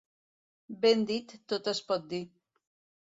[0.85, 2.25] Ben dit tot es pot dir.